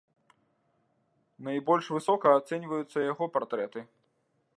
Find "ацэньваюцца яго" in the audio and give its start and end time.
2.39-3.25